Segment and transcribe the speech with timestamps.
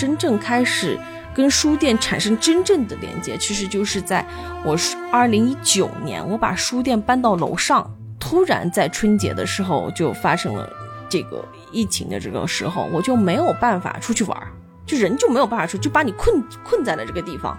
[0.00, 0.98] 真正开始
[1.34, 4.24] 跟书店产生真正的连接，其实就是在
[4.64, 10.66] 我是二零一九年，我把书店搬到楼上，突然在春节的时候就发生了
[11.06, 14.48] 这个疫情的这个时候，我就没有办法出去玩儿，
[14.86, 17.58] 就人就没有办法出，就把你困困在了这个地方。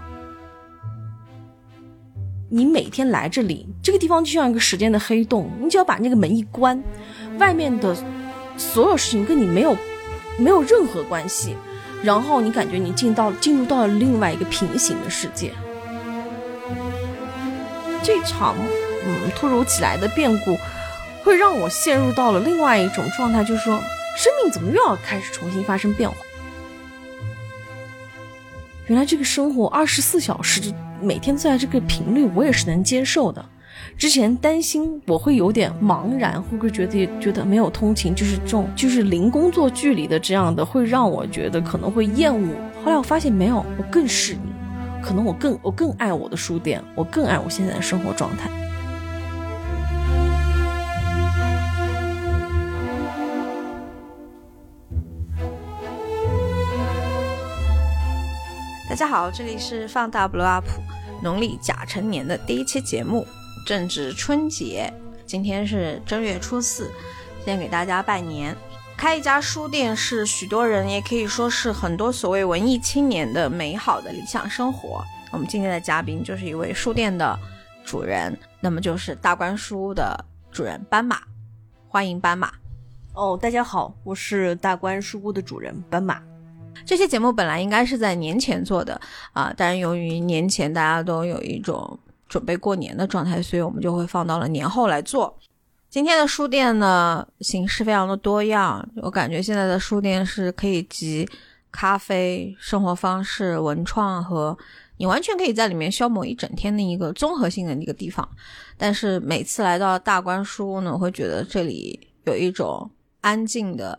[2.50, 6.82] 你每天来这里，这个地方就像一个时间的黑洞，你只要把那个门一关，
[7.38, 7.96] 外面的
[8.56, 9.76] 所有事情跟你没有
[10.36, 11.54] 没有任何关系，
[12.02, 15.52] 然后你感觉你进到进入到了另外一个平行的世界。
[18.02, 18.56] 这场
[19.06, 20.56] 嗯突如其来的变故，
[21.22, 23.80] 会让我陷入到了另外一种状态，就是说，
[24.16, 26.16] 生命怎么又要开始重新发生变化？
[28.88, 30.72] 原来这个生活二十四小时。
[31.00, 33.44] 每天在这个频率，我也是能接受的。
[33.96, 42.54] 之前担心我会有点茫然，会不会觉得觉得没有通勤，就是这种就是零工作距离的这样的，会让我觉得可能会厌恶。
[42.84, 44.40] 后来我发现没有，我更适应，
[45.02, 48.50] 可能我更我更爱我的书店，我更爱我现在的生活状态。
[58.88, 60.64] 大家好，这里是放大 blow up。
[61.22, 63.24] 农历甲辰年的第一期节目，
[63.64, 64.92] 正值春节，
[65.24, 66.90] 今天是正月初四，
[67.44, 68.56] 先给大家拜年。
[68.96, 75.04] 开一家书店是许多人，也可以说是很多所谓文艺青年的美好的理想生活。
[75.30, 77.38] 我们今天的嘉宾就是一位书店的
[77.84, 81.20] 主人，那么就是大观书屋的主人斑马，
[81.88, 82.52] 欢迎斑马。
[83.14, 86.20] 哦，大家好，我是大观书屋的主人斑马。
[86.84, 89.00] 这期节目本来应该是在年前做的
[89.32, 91.98] 啊，但是由于年前大家都有一种
[92.32, 95.38] 准备过年的状态，所以我们就会放到了年后来做。
[95.90, 101.28] 今天的书店呢，形式非常的多样，我感觉现在的书店是可以集
[101.70, 104.56] 咖啡、生活方式、文创和
[104.96, 108.26] 你完全可以在里面消磨一整天的一个综合性的一个地方。
[108.78, 112.90] 但是每次来到大观书屋呢，我会觉得这里有一种
[113.20, 113.98] 安静的。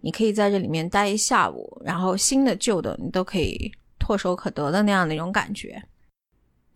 [0.00, 5.82] 你可以在这里面待一下午，然后新的旧的你都可以唾手可得的那样的一种感觉。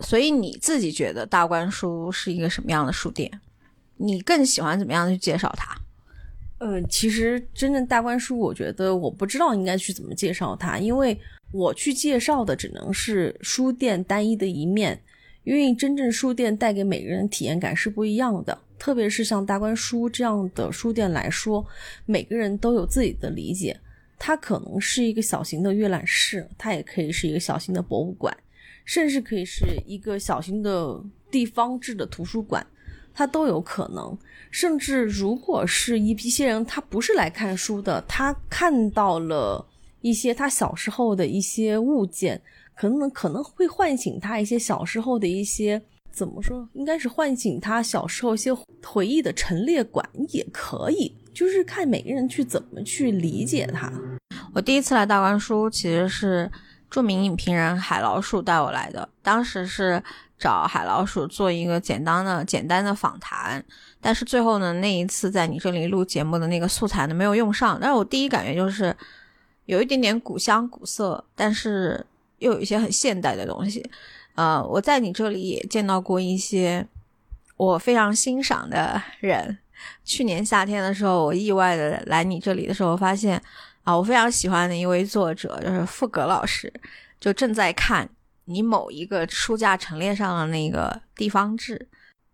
[0.00, 3.30] 所以你自己觉得大观书是一个什么样的书店？
[3.96, 5.76] 你更喜欢怎么样去介绍它？
[6.58, 11.18] 呃，其实真正大观书，我觉得我不知道应该去怎么介绍它，因为
[11.52, 15.00] 我去介绍的只能是书店单一的一面，
[15.44, 18.58] 因为真正书店带给每个人体验感是不一样的。
[18.78, 21.66] 特别是像大观书这样的书店来说，
[22.06, 23.78] 每个人都有自己的理解。
[24.18, 28.34] 它可能是一个小型的阅览室，它也可以是一个小型的博物馆，
[28.90, 32.66] 甚至可以是一个小型的地方制的图书馆，
[33.14, 34.18] 它都有可能。
[34.50, 39.64] 甚至如果是一批些人，他不是来看书的，他看到了
[40.00, 42.42] 一些他小时候的一些物件，
[42.74, 45.80] 可能可能会唤醒他一些小时候的一些。
[46.10, 46.68] 怎么说？
[46.72, 48.50] 应该是唤醒他小时候一些
[48.84, 53.92] 回忆的陈列馆也可以，就是看每个人去怎么去理解它。
[54.52, 56.50] 我第一次来大观书，其实是
[56.90, 59.08] 著名影评人海老鼠带我来的。
[59.22, 60.02] 当时是
[60.38, 63.64] 找海老鼠做一个简单的、简单的访谈，
[64.00, 67.78] 但是最后呢，那一次在你这里录节目的那个素材呢没有用上。
[67.80, 68.94] 但是我第一感觉就是
[69.66, 72.04] 有一点点古香古色，但是
[72.38, 73.88] 又有一些很现代的东西。
[74.34, 76.86] 呃，我在你这里也见到过一些
[77.56, 79.58] 我非常欣赏的人。
[80.04, 83.40] 去年夏天的时候，我意外的来你这里的时候，发现
[83.84, 86.72] 啊，我非常喜欢的一位作者就是傅格老师，
[87.20, 88.08] 就正在看
[88.44, 91.88] 你某一个书架陈列上的那个地方志。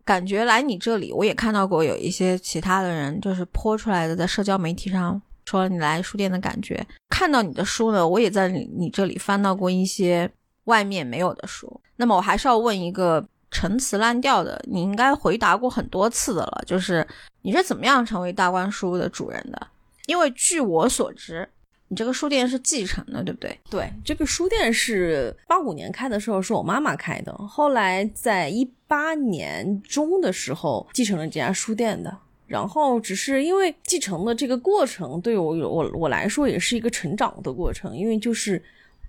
[0.05, 6.87] 感觉来你这里，我也看到过有一些其他的人，就是泼出来的，在社交媒体上说你来书店的感觉。
[7.09, 10.31] 看到你的书呢，我也在你这里翻到过一些。
[10.67, 17.06] 外面没有的书，那么我还是要问一个陈词滥调的，你应该回答过很多次的了，就是
[17.43, 19.67] 你是怎么样成为大观书的主人的？
[20.06, 21.49] 因为据我所知，
[21.88, 23.58] 你这个书店是继承的，对不对？
[23.70, 32.17] 对，这个书店是八五年开的时候是我妈妈开的，后来在一八年中的时候继承了这家书店的，
[32.47, 38.62] 然后只是因为继承的这个过程对我我我来说也是一个成长的过程，因为就是。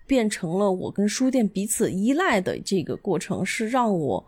[0.07, 4.25] 变成了我跟书店彼此依赖的这个过程，是让我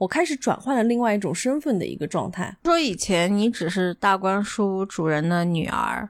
[0.00, 2.56] 我开始转换了另外一种身份的一个状态。
[2.64, 6.08] 说以前你只是大观书主人的女儿，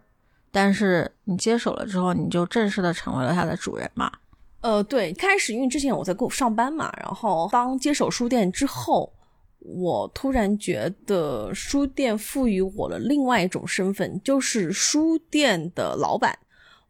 [0.53, 4.13] 但是你接手了之后，你就正式的成为了他的主人嘛？
[4.61, 9.13] 呃，对，开始因为之前我在过上班嘛，然后当接手书店之后，
[9.59, 16.39] 我突然觉得书店赋予我了另外一种身份，就是书店的老板。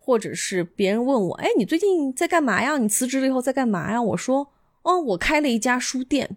[0.02, 2.76] 或者是别人问我，哎，你最近在干嘛呀？
[2.78, 4.02] 你辞职了以后在干嘛呀？
[4.02, 4.50] 我说，
[4.82, 6.36] 哦，我开了一家书店。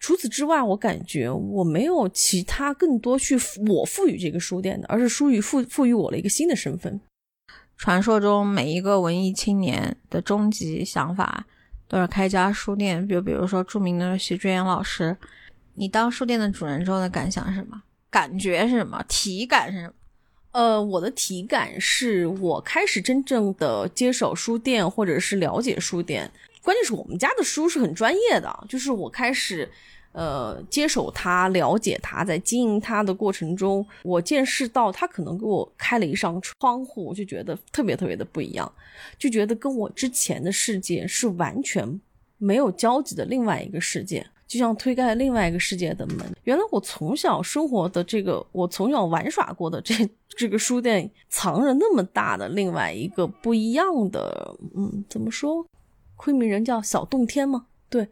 [0.00, 3.38] 除此之外，我感觉我没有其他更多去
[3.68, 6.98] 我赋予这个书店的，而是书予赋赋予我了一个新的身份。
[7.76, 11.46] 传说中每一个文艺青年的终极想法
[11.86, 15.16] 都是开家书店，就比如说著名的徐志远老师。
[15.74, 17.82] 你当书店的主人之后的感想是什么？
[18.10, 19.02] 感觉是什么？
[19.06, 19.92] 体感是什么？
[20.52, 26.30] 呃，我的体感是我开始真正的接手书店，或者是了解书店。
[26.62, 29.68] 关键是我们家的书是很专业的，就是我开始。
[30.12, 38.72] 呃，接手他，了解他，在经营他的过程中，我见识到他可能给我开了一扇窗户，我就觉得特别特别的不一样，
[39.16, 42.00] 就觉得跟我之前的世界是完全
[42.38, 46.26] 没有交集的另外一个世界，就像推开另外一个世界的门。
[46.42, 49.94] 原来我从小生活的这个，我从小玩耍过的这
[50.30, 55.64] 这个书店，藏着那么大的另外一个不一样的，嗯，怎么说？
[56.20, 57.64] 昆明人叫小洞天吗？
[57.88, 58.06] 对，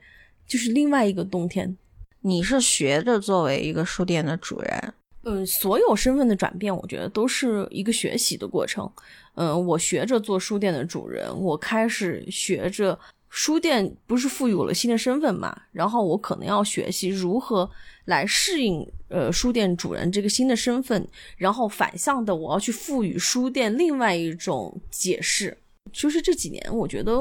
[0.46, 1.76] 就是另外一个洞天。
[2.22, 4.94] 你是学着作为一个书店的主人，
[5.24, 8.90] 嗯，所有身份的转变，我觉得都是一个学习的过程。
[9.34, 17.70] 嗯，我学着做书店的主人，我开始学着书店不是赋予我了新的身份嘛，然后我可能要学习如何
[18.06, 21.06] 来适应呃书店主人这个新的身份，
[21.36, 25.54] 然后反向的我要去赋予书店另外一种解释。
[25.92, 27.12] 就是这几年，我觉得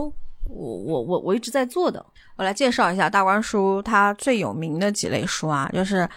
[0.49, 2.05] 我我我我一直在做的。
[2.35, 6.07] 我来介绍一下大观书，它最有名的几类书啊，就是，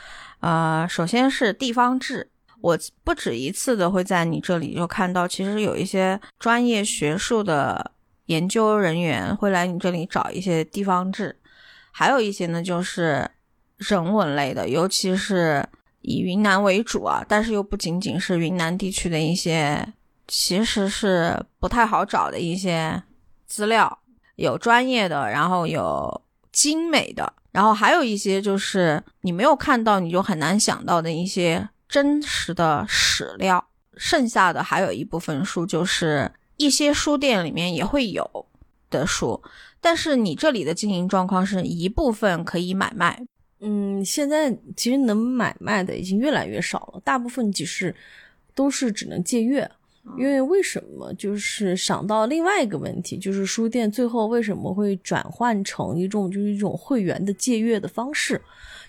[0.40, 2.30] 呃，首先是地方志。
[2.60, 7.92] 我不止一次的会在你这里就看到，其实有一些专业学术的
[8.26, 11.34] 研究人员会来你这里找一些地方志，
[11.90, 13.30] 还有一些呢就是
[13.78, 15.66] 人文类的，尤其是
[16.02, 19.94] 以云南为主啊，但是又不仅仅是云南地区的一些，
[20.28, 23.02] 其实是不太好找的一些
[23.46, 23.98] 资料。
[24.40, 33.64] 有专业的，然后有精美的，然后还有一些就是你没有看到，你就很难想到的一些真实的史料。
[33.96, 38.46] 剩下的还有一部分书，就是一些书店里面也会有
[38.88, 39.42] 的书，
[39.78, 43.22] 但是你这里的经营状况是一部分可以买卖。
[43.60, 47.94] 嗯，现在其实能买卖的已经越来越少了，大部分只是
[48.54, 49.70] 都是只能借阅。
[50.18, 51.12] 因为为什么？
[51.14, 58.40] 就是想到另外一个问题，就是书店最后为什么会转换成一种就是一种会员的借阅的方式？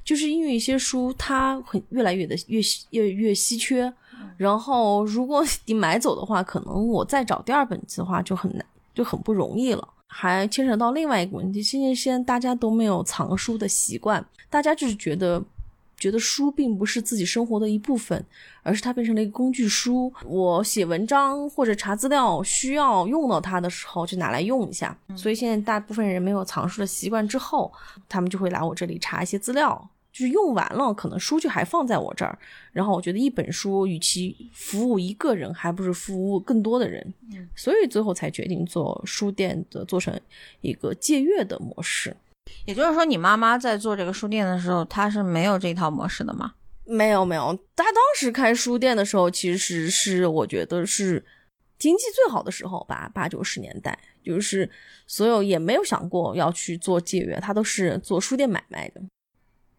[0.04, 2.62] 就是因为一些书它很越来越的越
[2.92, 3.92] 越越稀缺，
[4.38, 8.66] 然后如果你买走的话，可能我再找第二本的话就很难，
[8.96, 9.88] 就很不容易了。
[10.08, 15.44] 还牵扯到另外一个问题，现在现在大家都没有藏书的习惯，大家就是觉得。
[16.02, 18.26] 觉得书并不是自己生活的一部分，
[18.64, 20.12] 而是它变成了一个工具书。
[20.26, 24.98] 我写文章或者查资料需要用到它的时候，就拿来用一下。
[25.16, 27.72] 所以现在大部分人没有藏书的习惯之后，
[28.10, 29.90] 他们就会来我这里查一些资料。
[30.12, 32.38] 就是用完了，可能书就还放在我这儿。
[32.74, 37.14] 然后我觉得一本书与其服务一个人，还不如服务更多的人。
[37.56, 40.20] 所以最后才决定做书店的，做成
[40.60, 42.14] 一个借阅的模式。
[42.66, 46.54] 也就是说，你妈妈在做这个书店的时候，她是没有这套模式的吗？
[46.86, 47.58] 没有，没有。
[47.76, 51.26] 她当时开书店的时候，其实是我觉得是
[51.80, 54.70] 经济最好的时候吧，八九十年代，就是
[55.08, 59.02] 所有也没有想过要去做借阅，她都是做书店买卖的。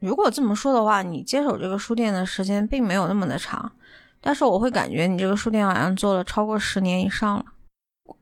[0.01, 3.71] 如果这么说的话，你接手这个书店的时间并没有那么的长，
[4.21, 7.45] 但是我会感觉你这个书店好像做了超过十年以上了。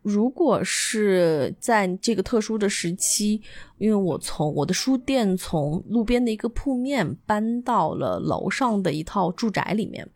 [0.02, 3.40] 如果是在这个特殊的时期，
[3.78, 10.08] 因为我从我的书店从路边的一个铺面搬到了楼上的一套住宅里面，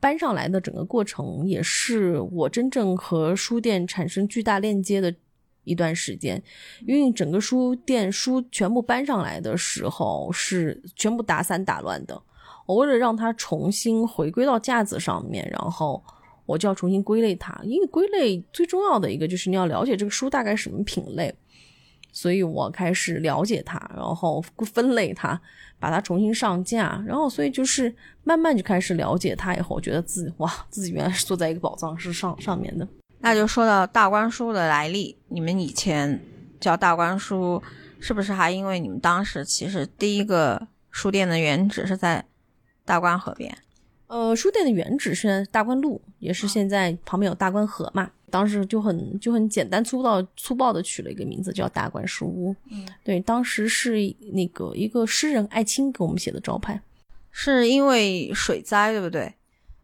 [0.00, 5.12] 搬上来的整个过程也是我真正和书店产生巨大链接的
[5.64, 6.42] 一段时间。
[6.86, 12.20] 因为整个书店书全部搬上来的时候是全部打散打乱的，
[12.64, 16.02] 我为了让它重新回归到架子上面，然后。
[16.46, 21.34] 我就要重新归类它，因为归类最重要的一个就是你要了解这个书大概什么品类，
[22.12, 24.40] 所以我开始了解它，然后
[24.72, 25.38] 分类它，
[25.78, 32.86] 把它重新上架，然后所以就是慢慢就开始了解它以后，我觉得自己哇，自己原来是坐在一个宝藏是上上面的。
[33.18, 36.20] 那就说到大观书的来历，你们以前
[36.60, 37.60] 叫大观书，
[37.98, 42.24] 是不是还因为你们当时其实第一个书店的原址是在
[42.84, 43.56] 大观河边？
[44.08, 48.10] 呃，书店的原址是大观路，也是现在旁边有大观河嘛。
[48.28, 52.54] 当时就很就很简单粗暴粗暴的取了一个名字叫大观书屋。
[52.70, 53.94] 嗯，对，当时是
[54.32, 56.80] 那个一个诗人艾青给我们写的招牌。
[57.30, 59.32] 是因为水灾对不对？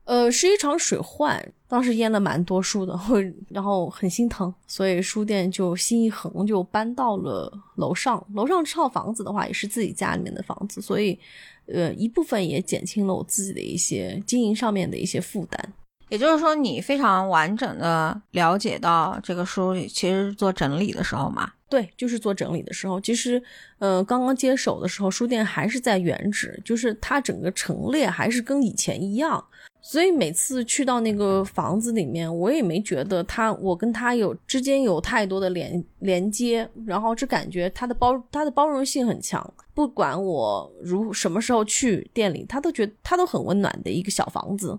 [0.05, 8.25] 呃，是一场水患，当时淹了蛮多书的，会 然后很心疼，所以书店就心一横，就搬到了楼上。
[8.35, 11.17] 楼上这套房子的话，也是自己家里面的房子，所以
[11.67, 15.73] 呃，一部分也减轻了我自己的一些经营上面的一些负担。
[16.09, 21.51] 也就是说，你非常完整的了解到这个书其实做整理的时候嘛？
[21.71, 23.01] 对，就是做整理的时候。
[23.01, 23.43] 其实，
[23.79, 29.43] 呃，刚刚接手的时候，书店还是在原址，就是它整个陈列还是跟以前一样。
[29.85, 44.79] 所以每次去到那个房子里面，我也没觉得他，我跟他有之间有太多的连连接，然后只感觉他的包他的包容性很强，不管我如什么时候去店里，他都觉得他都很温暖的一个小房子。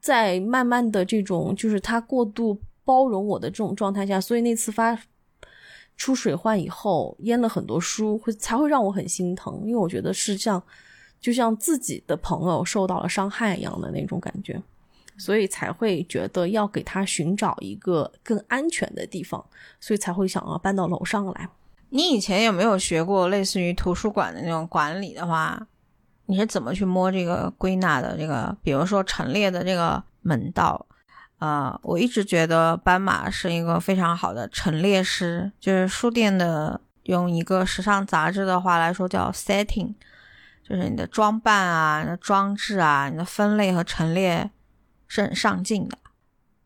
[0.00, 4.98] 在慢慢的这种，就是他过度包容我的这种状态下，所以那次发
[5.98, 10.60] 出水患以后，淹了很多书，会才会让我很心疼，因为我觉得是像，
[11.20, 14.60] 就像自己的朋友受到了伤害一样的那种感觉，
[15.18, 19.44] 所以才会觉得要给他寻找一个更安全的地方，
[19.78, 21.48] 所以才会想要搬到楼上来。
[21.90, 25.66] 你以前有没有学过类似于图书馆的那种管理的话？
[26.26, 28.16] 你是怎么去摸这个归纳的？
[28.16, 30.86] 这个，比如说陈列的这个门道，
[31.38, 39.92] 啊，我一直觉得斑马是一个非常好的陈列师，就是书店的，用一个时尚杂志的话来说叫 setting，
[40.70, 44.48] 就是你的装扮啊、你的装置啊、你的分类和陈列
[45.08, 45.98] 是很上镜的。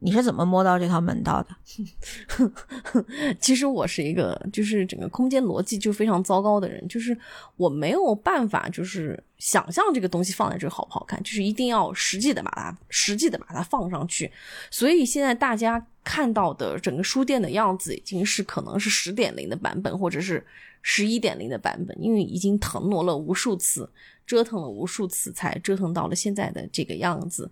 [0.04, 1.56] 你是怎么摸到这套门道的？
[3.40, 7.16] 其实我是一个，就是整个空间逻辑就非常糟糕的人，就是
[7.56, 14.30] 我没有办法，就是想象这个东西放在这好不好看，就是一定要实际的把它实际的把它放上去。
[14.70, 20.46] 所以现在大家看到的整个书店的样子，已经是可能是十点零的版本，或者是
[20.82, 23.88] 十一点零的版本，因为已经腾挪了无数次。
[24.26, 27.50] 折腾了无数次，才折腾到了现在的这个样子。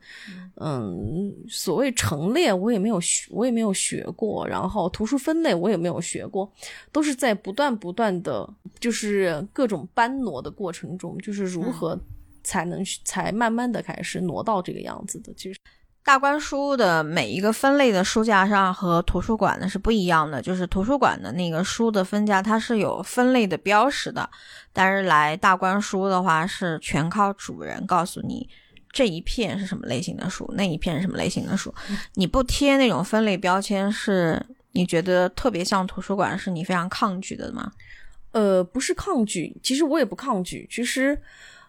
[0.57, 4.47] 嗯，所谓陈列，我也没有学，我也没有学过。
[4.47, 6.51] 然后图书分类，我也没有学过，
[6.91, 8.49] 都是在不断不断的，
[8.81, 11.99] 就是各种搬挪的过程中，就是如何
[12.43, 15.33] 才能才慢慢的开始挪到这个样子的。
[15.35, 15.59] 其实。
[16.05, 24.29] 大观书的每一个分类的书架上和图书馆呢是不一样的，就是图书馆的那个书的分架它是有分类的标识的，
[24.73, 28.49] 但是来大观书的话是全靠主人告诉你
[28.91, 31.73] 这一片是什么类型的书，那一片是什么类型的书，
[32.15, 37.71] 你不贴那种分类标签是你觉得特别像图书馆，是你非常抗拒的吗？
[38.33, 41.17] 呃，不是抗拒，其实我也不抗拒，其实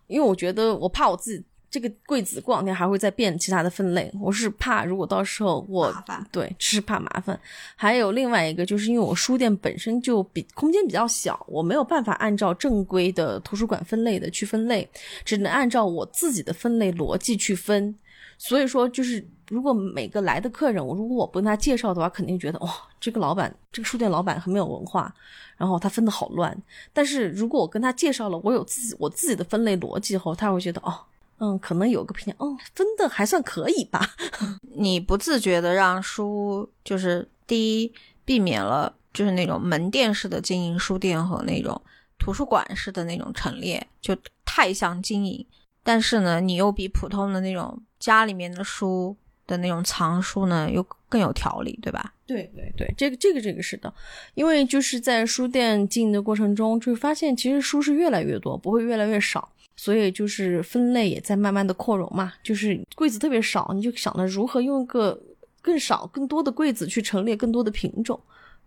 [0.07, 1.45] 因为我觉得我怕我自己。
[1.73, 5.91] 这个柜子过两天还会再变其他的分类，我是怕如果到时候我
[6.31, 7.39] 对是怕麻烦。
[7.75, 14.87] 还有另外一个，就是因为我书店本身就比空间比较小，我没有办法按照正规的图书馆分类的去分类，
[15.25, 17.95] 只能按照我自己的分类逻辑去分。
[18.37, 25.11] 所以说，就是如果每个来的客人，我如果我不跟他介绍的话，肯定觉得哇，这个老板，这个书店老板很没有文化，
[25.57, 26.55] 然后他分的好乱。
[26.93, 30.93] 但是如果我跟他介绍了我有自己我自己的分类逻辑后，他会觉得哦。
[31.39, 34.15] 嗯，可能有个评价，哦，分的还算可以吧。
[34.75, 41.79] 你不自觉的让书，就是第一避免了就是那种门店式的经营书店和那种
[42.17, 45.45] 图书馆式的那种陈列，就太像经营。
[45.83, 52.13] 但是呢，你又比普通的那种家里面的书的那种藏书呢，又更有条理，对吧？
[52.25, 53.93] 对对对，这个这个这个是的，
[54.33, 59.49] 因为就是在书店经营的过程中，就发现其实书是越来越多，不会越来越少。
[59.75, 65.19] 所以就是分类也在慢慢的扩容嘛，就是柜子特别少，你就想着如何用一个
[65.61, 68.19] 更少、更多的柜子去陈列更多的品种，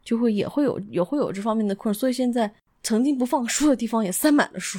[0.05, 1.99] 就会也会有也会有这方面的困扰。
[1.99, 4.79] 所以现在曾经不放书的地方也塞满了书。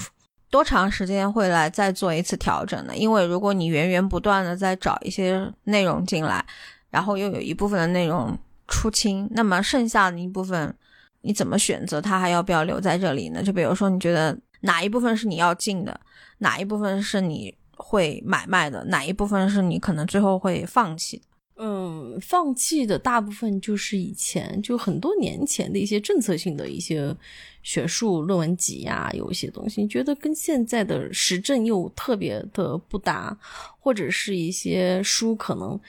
[0.50, 2.96] 多长时间会来再做一次调整呢？
[2.96, 6.46] 因为如果你源源不断的在找一些内容进来，
[6.90, 10.74] 然后又有一部分的内容出清，那么剩下的一部分
[11.22, 13.44] 你怎么选择它还要不要留在这里呢？
[13.44, 16.00] 就比如说你觉得哪一部分是你要进的？
[16.40, 18.84] 哪一部分是你会买卖的？
[18.86, 21.24] 哪一部分是你可能最后会放弃的？
[21.60, 27.16] 嗯，放弃的大部分就是以前就很多年前的一些政策性的一些
[27.64, 33.36] 学术论文集呀，有一些东西，你觉得跟现在的时政又特别的不搭，
[33.80, 35.80] 或者是一些书，可能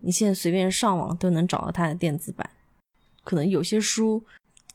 [0.00, 2.48] 你现在随便上网都能找到它的电子版，
[3.24, 4.22] 可能有些书。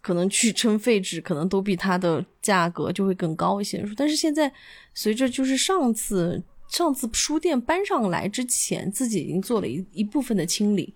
[0.01, 3.85] 可能去称废纸，可能都比它的价格就会更高一些。
[3.95, 4.51] 但是现在，
[4.93, 10.93] 随着就是上次上次书店搬上来之前，自己已经做了一一部分的清理，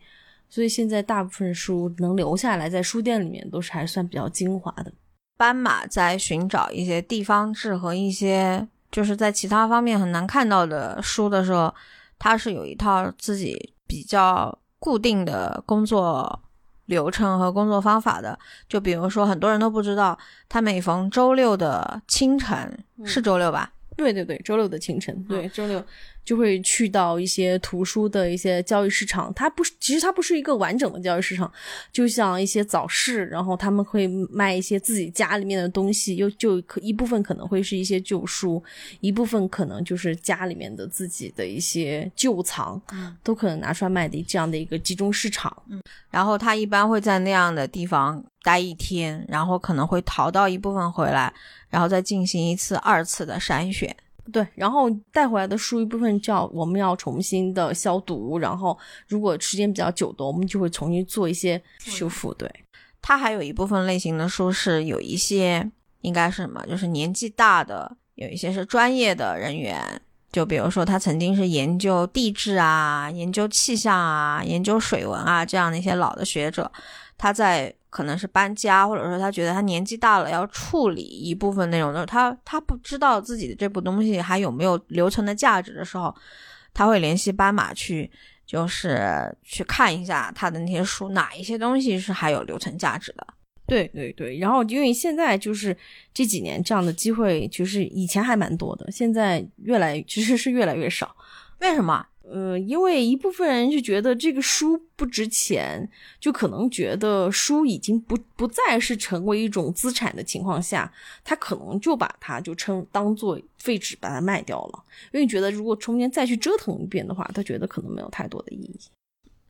[0.50, 4.92] 所以现在大部分书能留下来在书店里面，都是还算比较精华的。
[5.38, 11.74] 斑马在寻找一些地方志和一些就是在其他方面很难看到的书的时候，
[12.18, 16.42] 它是有一套自己比较固定的工作
[16.86, 18.38] 流程和工作方法的。
[18.68, 20.18] 就比如说，很多人都不知道，
[20.50, 23.72] 他每逢周六的清晨是周六吧？
[23.96, 25.84] 对对对，周六的清晨，对周六。
[26.26, 31.50] 就会去到一些图书的一些交易市场，它不是，其实它不是一个完整的交易市场，
[31.92, 38.62] 就像一些早市，然后他们会卖一些自己家里面的东西，又就可一部分可能会是一些旧书，
[39.02, 42.82] 一部分可能就是家里面的自己的一些旧藏，
[43.24, 45.56] 都可能拿出来卖的这样的一个集中市场。
[45.70, 45.80] 嗯，
[46.10, 51.32] 然后他一般会在那样的地方待一天，然后可能会淘到一部分回来，
[51.70, 53.96] 然后再进行一次二次的筛选。
[54.32, 58.78] 对，然后带回来的书一部分叫我们要重新的消毒，然后
[59.08, 62.34] 如果时间比较久的，我们就会重新做一些修复。
[62.34, 62.52] 对，
[63.02, 65.70] 它还有一部分类型的书是有一些
[66.02, 70.02] 应该是什么，就是年纪大的，有一些是专业的人员，
[70.32, 76.72] 就比如说他曾经是研究地质啊、研究气象啊、研究水文啊这样的一些老的学者，
[77.18, 77.74] 他在。
[77.96, 86.14] 可能是搬家，或者说他觉得他年纪大了，要处理一部分内容的，他他不知道自己的这部东西还有没有留存的价值的时候，
[86.74, 88.12] 他会联系斑马去，
[88.46, 93.26] 就是去看一下他的那些书，哪一些东西是还有留存价值的。
[93.66, 95.76] 对对对，然后因为现在就是
[96.14, 101.16] 这几年这样的机会，就是以前还蛮多的，现在越来其实是越来越少。
[101.62, 102.06] 为什么？
[102.28, 105.88] 呃，因为一部分人就觉得这个书不值钱，
[106.20, 110.92] 就可能觉得书已经不不再是成为一种资产的情况下，
[111.24, 114.84] 他可能就把它就称当做废纸把它卖掉了。
[115.12, 118.80] 因为觉得如果中间再去折腾一遍的话，他觉得可能没有太多的意义。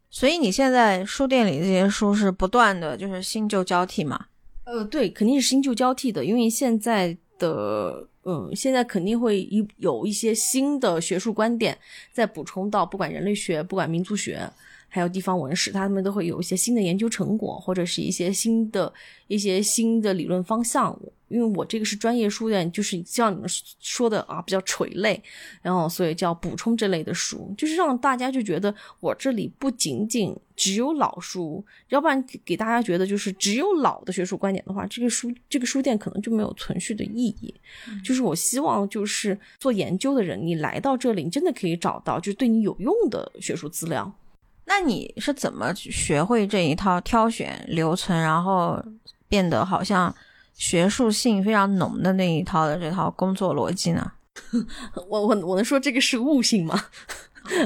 [0.10, 4.25] 所以你现在书店里这些书是不断的就是新旧交替嘛？
[4.65, 8.10] 呃，对，肯定是新旧交替的，因为现在的。
[8.25, 11.77] 嗯，现在肯定会一有一些新的学术观点
[12.11, 14.50] 再补充到，不管人类学，不管民族学。
[14.88, 18.94] 还有地方文史，他们都会有一些新的研究成果，或者是一些新的
[19.27, 20.98] 一些新的理论方向。
[21.27, 25.22] 因为我这个是专业书店，就是像你们说的啊，比较垂类，
[25.61, 37.53] 然后所以叫补充这类的书，就是让大家就觉得我这里不仅仅只有老书，要不然给大家觉得就是只有老的学术观点的话，这个书这个书店可能就没有存续的意义。
[38.03, 44.11] 就是我希望就是做研究的人，你来到这里，你真的可以找到就是对你有用的学术资料。
[44.68, 48.83] 那你是怎么学会这一套挑选、留存，然后
[49.27, 50.14] 变得好像
[50.55, 54.11] 学术性非常浓的那一套的这套工作逻辑呢？
[55.07, 56.85] 我我我能说这个是悟性吗？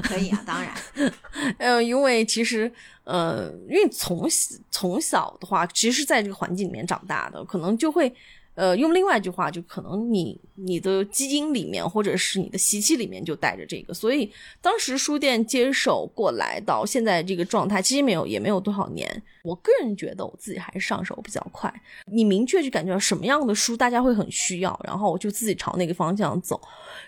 [0.04, 0.74] 可以啊，当然。
[1.58, 2.72] 呃，因为其实
[3.06, 4.28] 呃，因为从
[4.70, 8.14] 从小的话，其实是在这个环境里面长大的，可能就会。
[8.60, 19.24] 呃，用另外一句话，就可能你你的基因里面，或者是你的习气里面就带着这个，所以当时书店接手过来到现在这个状态，其实没有也没有多少年。
[19.44, 21.74] 我个人觉得我自己还是上手比较快。
[22.12, 26.60] 你明确就感觉到什么样的书大家会很需要，然后我就自己朝那个方向走。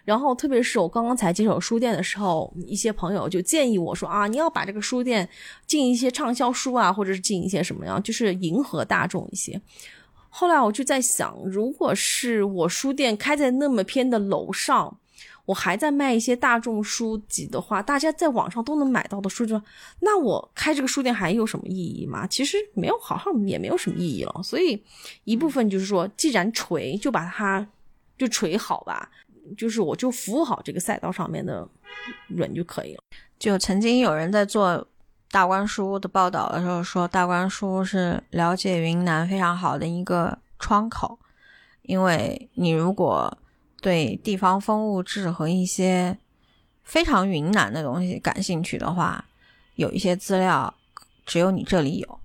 [0.06, 5.28] 然后特别是我刚刚才接手书店的时候，一些朋友就建议我说啊，你要把这个书店
[5.68, 9.60] 进一些畅销书啊，或者是进一些什么样，就是迎合大众一些。
[10.34, 14.98] 后来我就在想，如果是我书店开在那么偏的楼上，
[15.46, 19.62] 我还在卖一些大众书籍的话，大家在网上都能买到的书籍，
[20.00, 22.26] 那我开这个书店还有什么意义吗？
[22.26, 24.42] 其实没有，好像也没有什么意义了。
[24.42, 24.82] 所以
[25.26, 27.68] 一部分就是说，既然锤，就把它
[28.18, 29.12] 就锤好吧，
[29.58, 31.68] 就是我就服务好这个赛道上面的
[32.30, 33.04] 人就可以了。
[33.38, 34.88] 就曾经有人在做。
[35.32, 41.18] 大观书的报道的时候说，大观书是了解云南非常好的一个窗口，
[41.84, 43.38] 因为你如果
[43.80, 46.18] 对地方风物志和一些
[46.84, 49.24] 非常云南的东西感兴趣的话，
[49.76, 50.74] 有一些资料
[51.26, 52.20] 只有你这里有。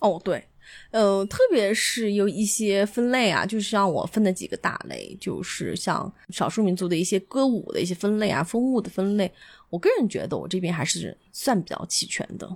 [0.00, 0.46] 哦，对，
[0.90, 9.30] 呃，特别是有一些分类啊，就是像我分的几个大类，就是像少数民族的一些歌舞的一些分类啊，风物的分类。
[9.68, 12.48] 我个人觉得我这边还是算比较齐全的，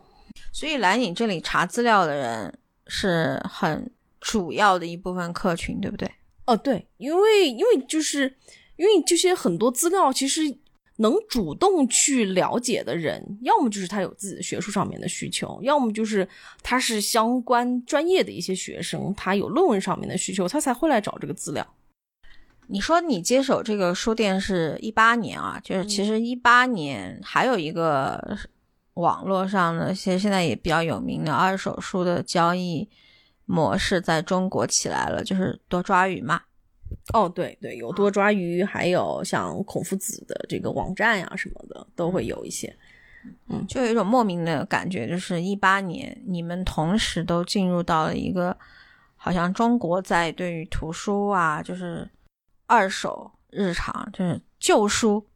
[0.53, 6.11] 所以来你这里查资料的人是很主要的一部分客群，对不对？
[6.47, 8.33] 哦，对，因为因为就是
[8.77, 10.43] 因为这些很多资料，其实
[11.01, 16.29] 能主动去了解的人，要么就是他有自己的学术上面的需求，要么就是
[16.63, 21.67] 他是相关专业的一些学生，他有论文上面的需求，他才会来找这个资料。
[22.67, 28.37] 你说你接手这个书店是一八年啊，就是其实一八年还有一个
[28.95, 32.87] 网络上的，其实现在也比较有名的二手书的交易
[33.47, 36.43] 模式在中国起来了，就是多抓鱼嘛。
[37.13, 42.75] 哦，对对，有多抓鱼，还有像孔夫子的这个网站呀什么的，都会有一些。
[43.49, 48.57] 嗯，就有一种莫名的感觉，就是一八年你们同时都进入到了一个，
[49.17, 52.09] 好像中国在对于图书啊，就是
[52.67, 55.27] 二手日常，就是旧书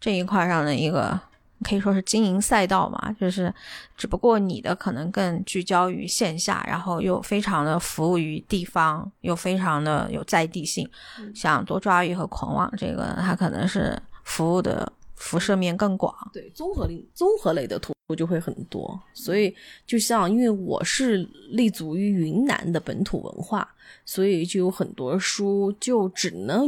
[0.00, 1.20] 这一块上的一个。
[1.62, 3.52] 可以说是经营赛道嘛，就是
[3.96, 10.88] 只不过你的可能更聚焦于线下，然后又非常的服务于地方，又非常的有在地性。
[11.34, 16.14] 像多抓鱼和狂网这个，它可能是服务的辐射面更广。
[16.32, 18.98] 对，综合类综合类的图就会很多。
[19.12, 19.54] 所以
[19.86, 21.18] 就像因为我是
[21.50, 23.68] 立足于云南的本土文化，
[24.06, 26.66] 所以就有很多书就只能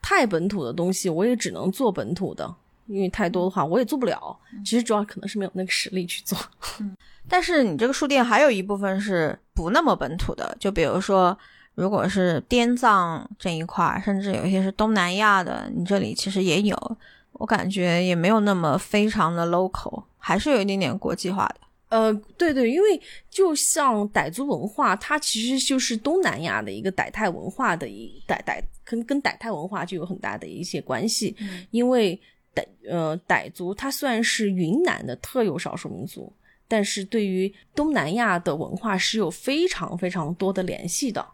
[0.00, 2.54] 太本土的东西，我也只能做本土的。
[2.86, 4.38] 因为太多的话，我也做不了。
[4.64, 6.38] 其实主要可能是没有那个实力去做。
[6.80, 6.96] 嗯，
[7.28, 11.36] 但是你这个书店还有一部分是不那么本土的，就比如说，
[11.74, 16.96] 如果是滇藏这一块，甚至有一些是东南亚的，你这里其实也有。
[17.32, 21.56] 我感觉也没有那么非常的 local，还是有一点点国际化的。
[21.88, 31.34] 呃，对对，因为就像傣族文化，它其实就是东南亚的一个傣泰文化的一傣傣，跟跟傣泰文化就有很大的一些关系，
[31.70, 32.20] 因为。
[32.54, 36.32] 傣呃，傣族它虽然是云南的特有少数民族，
[36.68, 41.24] 但是对于东南亚的文化是有非常非常多的联系的。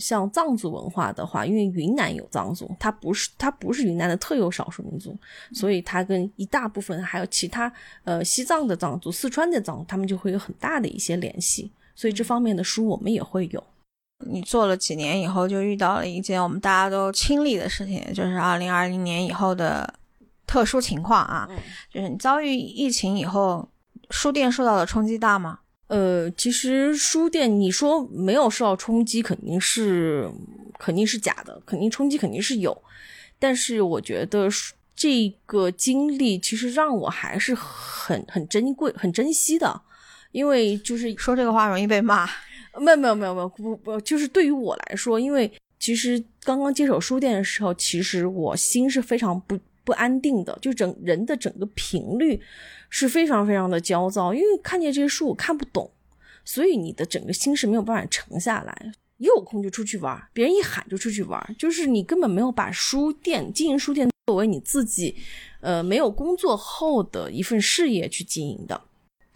[0.00, 5.16] 像藏族文化的话，因为云南有藏族，它不是它不是云南的特有少数民族，
[5.52, 7.72] 所以它跟一大部分还有其他
[8.02, 11.70] 呃西藏的藏族、四川的藏族，他们就会有很大的一些联系。
[11.94, 13.62] 所以这方面的书我们也会有。
[14.26, 19.94] 你做了几年以后，就遇到了一件我们大家都亲历的事情，就是二零二零年以后的。
[20.46, 21.48] 特殊情况啊，
[21.92, 23.68] 就是你遭遇疫情以后，
[24.10, 25.60] 书店受到的冲击大吗？
[25.88, 30.30] 呃，其实书店你说没有受到冲击，肯定是
[30.78, 32.82] 肯定是假的，肯定冲击肯定是有。
[33.38, 34.48] 但是我觉得
[34.94, 39.82] 这个经历其实让我还是很很珍贵、很珍惜的，
[40.30, 42.26] 因为就是说这个话容易被骂。
[42.80, 49.58] 没有没有没有没有不不，就是对于我来说，因为其实刚刚接手书店的时候，其实我心是非常不。
[49.84, 52.40] 不安定的，就整人的整个频率
[52.88, 55.90] 是非常非常的焦躁，因为看见这些书我看不懂，
[56.44, 58.92] 所以你的整个心是没有办法沉下来。
[59.18, 65.14] 一有空就出去玩，别人一喊就出去玩，就是你根本没有把书店经营书店作为你自己，
[65.60, 68.80] 呃，没有工作后的一份事业去经营的。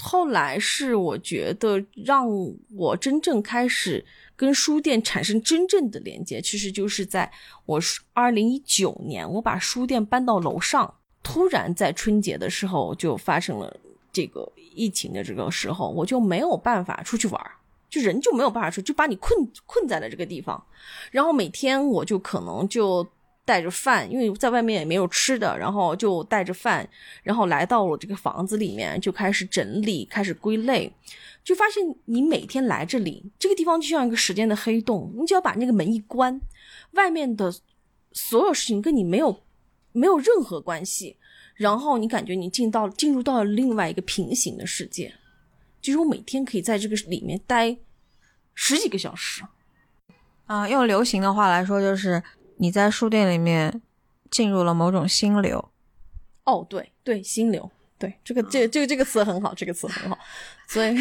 [0.03, 2.29] 后来是我觉得让
[2.75, 4.05] 我真正开始。
[4.37, 7.33] 跟书店产生真正的连接，其实就是在
[7.65, 7.81] 我
[8.13, 13.75] 二零一九年，我把书店搬到楼上，突然在春节的时候就发生了
[14.13, 17.51] 这个疫情的这个时候，我就没有办法出去玩，
[17.89, 20.63] 就人就没有办法出，就把你困困在了这个地方，
[21.11, 23.07] 然后每天我就可能就。
[23.47, 26.87] 带着饭，因为在外面也没有吃的，然后就带着饭，
[27.23, 30.93] 然后来到了这个房子里面，就开始整理，开始归类，
[31.45, 36.41] 就发现你每天来这里，这个地方就像一个时间的黑洞，你只要把那个门一关，
[36.91, 37.55] 外面的
[38.13, 39.41] 所有事情跟你没有
[39.93, 41.17] 没有任何关系，
[41.55, 45.15] 然后你感觉你进到进入到了另外一个平行的世界，
[45.81, 47.77] 就是我每天可以在这个里面待
[48.55, 49.45] 十几个小时，
[50.47, 52.21] 啊，用流行的话来说就是。
[52.59, 53.83] 你在书店里面
[54.31, 55.71] 进入了某种心流，
[56.45, 60.19] 哦，对对，心流，对这个这这个这个词很好，这个词很好，
[60.69, 60.97] 所以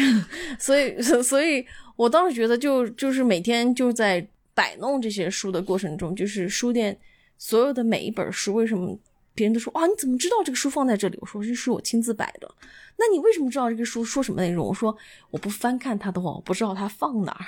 [0.58, 1.66] 所以 所以，
[1.96, 6.98] 我当时觉得就就是每天就在摆弄这些书的过程中，就是书店
[7.38, 8.98] 所有的每一本书，为什么
[9.34, 11.18] 别人都说啊，你怎么知道这个书放在这里？
[11.20, 12.54] 我说这是我亲自摆的。
[12.96, 14.66] 那你为什么知道这个书说什么内容？
[14.66, 14.96] 我说
[15.30, 17.46] 我不翻看它的话，我不知道它放哪儿。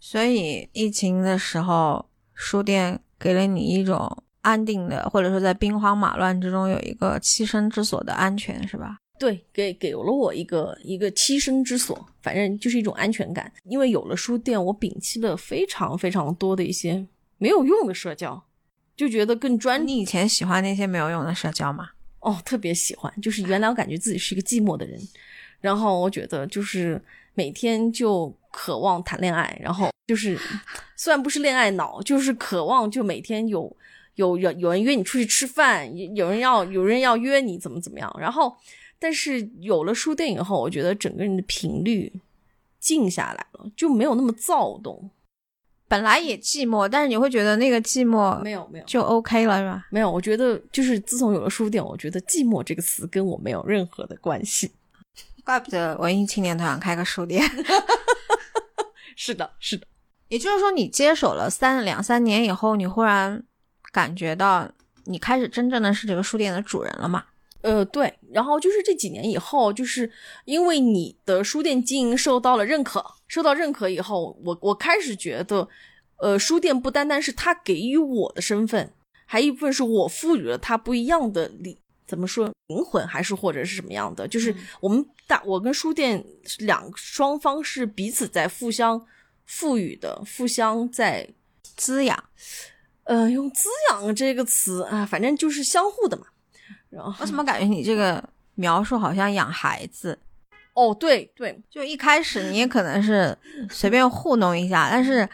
[0.00, 3.00] 所以疫情的时候，书店。
[3.18, 8.98] 给了你一种安定的，或者说在兵荒马乱之中有一个栖身之所的安全，是吧？
[9.18, 13.50] 对，给给了我一个一个栖身之所，反正就是一种安全感。
[13.64, 17.06] 因为有了书店，我摒弃了非常非常多的一些
[17.38, 18.44] 没有用的社交，
[18.94, 19.86] 就觉得更专。
[19.86, 21.88] 你以前喜欢那些没有用的社交吗？
[22.20, 23.10] 哦，特别喜欢。
[23.22, 25.00] 就是原来我感觉自己是一个寂寞的人，
[25.60, 27.02] 然后我觉得就是
[27.32, 29.88] 每天就渴望谈恋爱，然后。
[30.06, 30.38] 就是
[30.96, 33.76] 虽然不是恋爱脑，就是渴望就每天有
[34.14, 38.16] 有有有人约你出去吃饭，有人要有人要约你怎么怎么样。
[38.20, 38.56] 然后，
[38.98, 42.12] 但是有了书店以后，我觉得整个人的频率
[42.78, 45.10] 静下来了，就没有那么躁动。
[45.88, 49.86] 本来也寂寞，但是你会觉得那个寂寞没有没有就 OK 了，是吧？
[49.90, 54.72] 没有，我觉得就是自从有了书店，我觉得寂寞这个词跟我没有任何的关系。
[55.44, 57.42] 怪不得文艺青年都想开个书店。
[59.14, 59.86] 是的，是的。
[60.28, 63.42] 也就是说，你接手了三两三年以后，你忽然
[63.92, 64.68] 感觉到
[65.04, 67.24] 你开始真正的是这个书店的主人了嘛？
[67.62, 68.12] 呃，对。
[68.32, 70.10] 然后就是这几年以后，就是
[70.44, 75.68] 因为你的书店经营受到了认可，受到认可以后，我我开始觉得，
[76.16, 78.92] 呃，书店不单单是他给予我的身份，
[79.26, 84.26] 还一部分是我赋予了他不一样的理，怎么说灵魂，还是或者是什么样的？
[84.26, 86.24] 就是我们大我跟书店
[86.58, 89.06] 两双方是彼此在互相。
[89.46, 91.26] 赋予的，互相在
[91.76, 92.24] 滋养，
[93.04, 96.26] 呃，用“滋养”这个词啊，反正就是相互的嘛。
[96.90, 98.22] 然后，我怎么感觉你这个
[98.56, 100.18] 描述好像养孩子？
[100.74, 103.36] 哦，对对，就一开始你也可能是
[103.70, 105.28] 随便糊弄一下，但是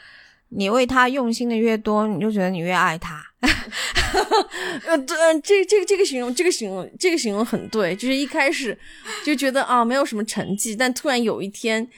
[0.50, 3.24] 你为他用心的越多，你就觉得你越爱他。
[4.86, 8.78] 呃，对，这这个这个形容，这个形容，这个形容很对，就是一开始
[9.24, 11.88] 就觉得啊，没有什么成绩，但突然有一天。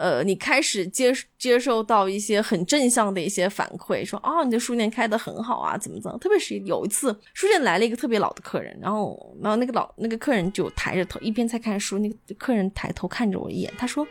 [0.00, 6.16] 呃，你开始接接受到一些很正向的一些反馈，说啊，你的书店开得很好啊，怎么怎么。
[6.16, 14.06] 特别是有一次，书店来了一个特别老的客人，然后，然后那个老那个客人就抬着头，一边在看书，那个客人抬头看着我一眼，他说：“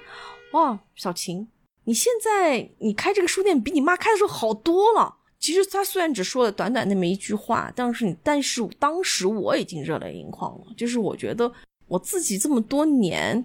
[0.53, 1.47] 哇，小琴，
[1.85, 11.51] 你现在你开这个书店比你妈开的时候好多了。”其实他虽然只说了短短那么一句话，但是你但是当时我已经热泪盈眶了，就是我觉得
[11.87, 13.43] 我自己这么多年。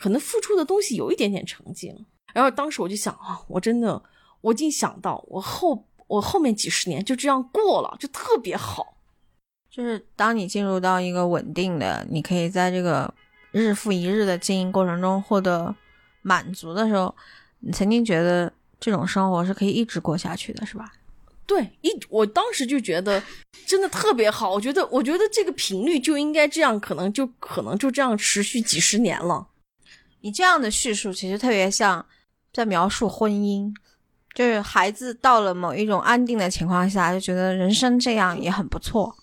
[0.00, 1.98] 可能付出的东西有一点点成绩了，
[2.32, 4.02] 然后当时我就想啊，我真的，
[4.40, 8.96] 我已经想到我后我后面几十年就这样过了，就特别好。
[9.70, 13.12] 就是当你进入到一个稳定的，你可以在这个
[13.52, 15.74] 日复一日的经营过程中获得
[16.22, 17.14] 满足的时候，
[17.60, 20.90] 你曾经觉得这种生活是可以一直过下去的，是吧？
[21.46, 23.22] 对，一我当时就觉得
[23.66, 29.48] 真的特别好，我觉得我觉得这个频率就应该这样，可能就可能就这样持续几十年了。
[30.22, 32.04] 你这样的叙述其实特别像
[32.52, 33.72] 在描述婚姻，
[34.34, 39.14] 就是孩子到了某一种安定的情况下，就觉得人生这样也很不错，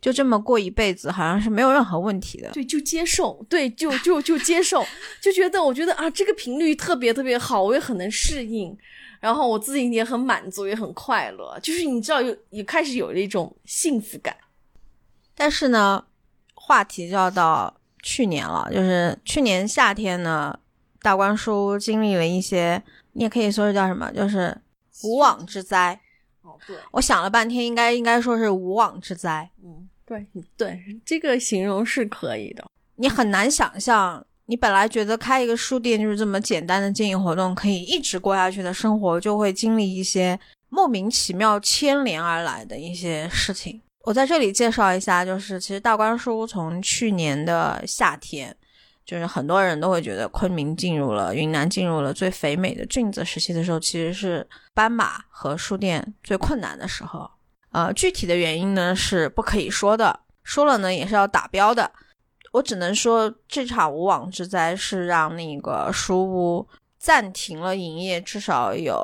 [0.00, 2.50] 就这么过一辈子好像是没有任何问题的。
[2.52, 4.84] 对，就接受，对，就就就接受，
[5.20, 8.76] 就觉得我觉得啊，这个频率特别特别好，我也很能适应，
[9.20, 14.36] 然后我自己也很满足，也很快乐，就是你知道有也开始有了一种幸福感。
[15.34, 16.04] 但是呢，
[16.54, 17.74] 话题就要到。
[18.02, 20.58] 去年了，就是去年夏天呢，
[21.00, 24.56] 大关书经历了一些，你也可以说是叫什么，就是
[25.04, 25.98] 无妄之灾。
[26.42, 29.48] 哦，对，我想了半天，应该应该说是无妄之灾。
[29.64, 32.64] 嗯，对对，这个形容是可以的。
[32.96, 40.38] 你很难想象，你本来觉得开一个书店就是这么简单的经营活动，可以一直过下去的生活，就会经历一些
[40.68, 43.80] 莫名其妙牵连而来的一些事情。
[44.04, 48.54] 我在这里介绍一下，就是其实大观书从去年的夏天，
[49.04, 57.30] 就是很多人都会觉得昆明进入了云南进入了最肥美的菌子时期的时候，其实是斑马和书店最困难的时候。
[57.70, 61.90] 呃，具体的原因呢是不可以说的，说了呢也是要打标的。
[62.52, 69.02] 我只能说这场无妄之灾是让那个书屋暂停了营业，至少有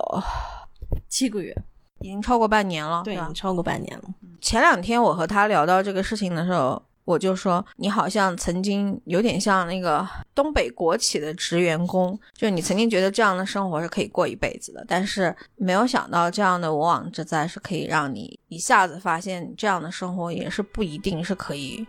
[1.08, 1.54] 七个月。
[2.00, 4.04] 已经超过半年了，对，已经超过半年了。
[4.40, 21.86] 前两天我和他聊到这个事情的时候，我就说你好像曾经有点像那个东北国企的职员工，就你曾经觉得这样的生活是可以过一辈子的，但是没有想到这样的无妄之灾是可以让你一下子发现这样的生活也是不一定是可以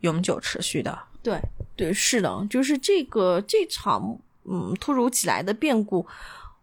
[0.00, 0.98] 永久持续的。
[1.22, 1.40] 对，
[1.76, 6.06] 对，是的，就是这个这场嗯突如其来的变故。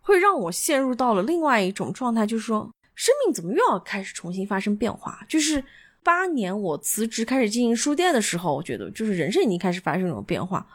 [0.08, 5.20] 会让我陷入到了另外一种状态，就是说，生命怎么又要开始重新发生变化？
[5.30, 5.64] 就是
[6.02, 10.66] 八年我辞职开始经营书店的时候，我觉得就是人生已经开始发生这种变化。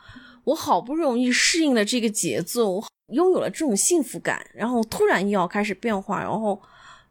[0.45, 6.61] 我好不容易适应了这个节奏，拥有了这种幸福感，然后突然又要开始变化，然后，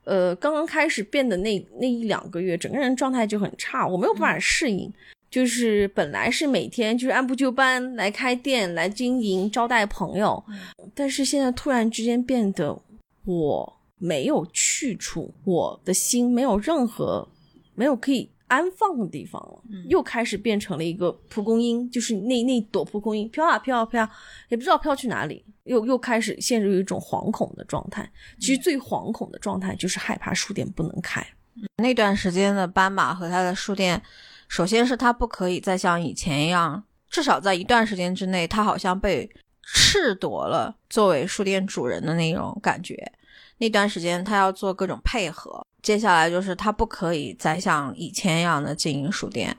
[0.03, 4.91] 呃，刚刚开始变的那那一两个月，整个人状态就很差，我没有办法适应。
[5.29, 10.43] 就是本来是每天就是按部就班来开店来经营招待朋友，
[10.95, 12.81] 但是现在突然之间变得
[13.25, 17.27] 我没有去处，我的心没有任何
[17.75, 24.09] 没有可以安放的地方了，又开始变成了一个蒲公英，就是那那朵蒲公英飘啊飘啊飘，
[24.47, 28.11] 也不知道飘去哪里，又又开始陷入一种惶恐的状态。
[28.39, 31.25] 其实最惶恐的状态就是害怕书店不能开。
[31.77, 34.01] 那段时间的斑马和他的书店。
[34.47, 39.29] 首先是他不可以再像以前一样，至少在一段时间之内，他好像被
[39.75, 42.95] 褫夺了作为书店主人的那种感觉。
[43.59, 49.55] 那段时间他要做各种配合，接下来就是他不可以再像以前一样的经营书店。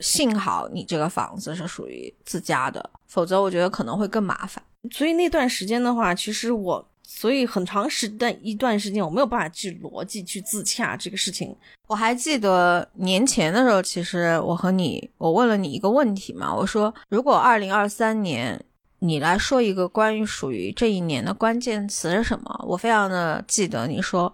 [0.00, 4.62] 幸好你这个房子是属于自家的，否则我觉得可能会更麻烦。
[4.90, 11.56] 所以那段时间的话，其实我所以很长时段一段时间我没有办法去逻辑去自洽这个事情。
[11.86, 18.62] 我还记得年前的时候，其实我和你，我问了你一个问题嘛，我说如果二零二三年
[19.00, 22.64] 你来说一个关于属于这一年的关键词是什么？
[22.68, 24.32] 我非常的记得你说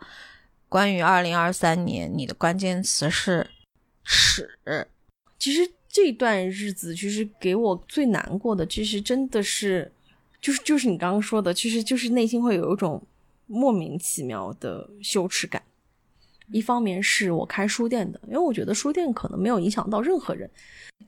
[0.68, 3.50] 关于二零二三年你的关键词是
[4.04, 4.58] 屎。
[5.38, 9.92] 其实这段日子其实给我最难过的，其实真的是。
[10.40, 13.00] 就是就是你刚刚说的，其实就是内心会有一种
[13.46, 15.62] 莫名其妙的羞耻感。
[16.50, 20.50] 一方面是我开书店的，因为我觉得书店可能没有影响到任何人，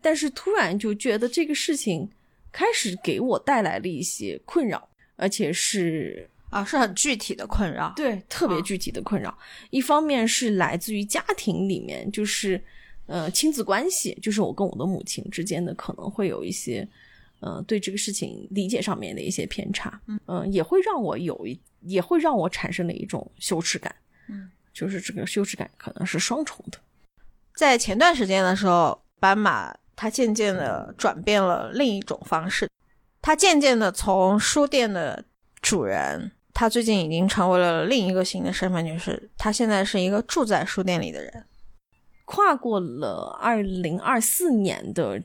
[0.00, 2.08] 但是突然就觉得这个事情
[2.54, 9.36] 开始给我带来了一些困扰，而且是啊是很具体的困扰，对，特别具体的困扰。
[9.70, 12.62] 一方面是来自于家庭里面，就是
[13.06, 16.88] 呃亲子关系，就是我跟我的母亲之间的可能会有一些。
[17.46, 23.94] 嗯，对这个事情理解上面的一些偏差，嗯，也会让我有一，也会让我产生了一种羞耻感，
[24.28, 26.78] 嗯，就是这个羞耻感可能是双重的。
[27.54, 32.68] 在前段时间的时候，斑马它渐渐的转变了另一种方式，
[33.22, 35.24] 他渐渐的从书店的
[35.60, 41.46] 主人，他最近已经成为了另一个新的身份，就是他现在是一个住在书店里的人，
[42.24, 45.22] 跨过了二零二四年的。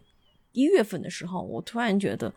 [0.51, 2.33] 一月份的时候，我突然觉得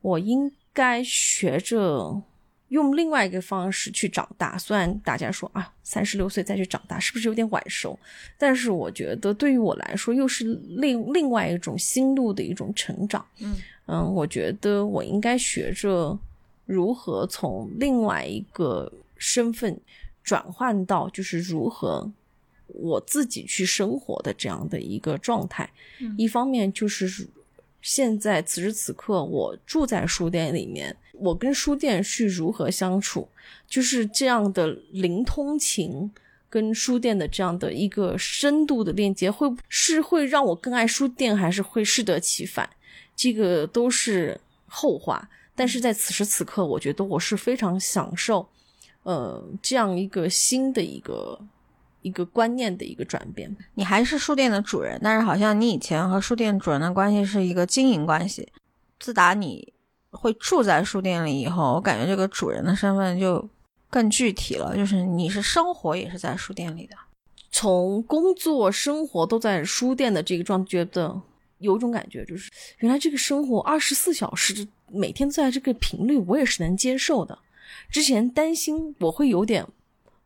[0.00, 2.22] 我应该学着
[2.68, 4.56] 用另外一个方式去长大。
[4.58, 7.98] 虽然大家说啊，三十六岁再去长大是不是有点晚熟？
[8.36, 13.24] 但是我觉得对于我来说，又是另另外一种心路的一种成长。
[13.38, 16.18] 嗯嗯，我觉得我应该学着
[16.66, 19.80] 如何从另外一个身份
[20.22, 22.10] 转换到就是如何
[22.66, 25.70] 我自己去生活的这样的一个状态。
[26.16, 27.28] 一方面就是。
[27.80, 33.28] 现在此时此刻，我住在书店里面，我跟书店是如何相处？
[33.66, 36.10] 就是这样的灵通情，
[36.48, 42.68] 跟书店的这样的一个深度的链接，会是会让我更爱书店，还是会适得其反？
[43.14, 45.28] 这个都是后话。
[45.54, 48.48] 但是在此时此刻，我觉得我是非常享受，
[49.02, 51.38] 呃，这样一个新的一个。
[52.02, 58.48] 一个观念的一个转变，你还是书店的主人，但是好像你以前和书店主人的关系是一个经营关系。
[59.00, 59.72] 自打你
[60.20, 63.48] 会住在书店里以后，我感觉这个主人的身份就
[63.88, 66.96] 更具体了，就是你是生活也是在书店里的，
[67.52, 71.20] 从工作生活都在书店的这个状，觉得
[71.58, 77.38] 有种感觉，就是原来这个生活二十四小时每天在这个频率，我也是能接受的。
[77.90, 79.66] 之前担心我会有点。